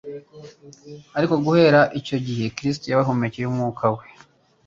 [1.17, 4.05] Ariko guhera icyo gihe, Kristo yabahumekcyeho Umwuka we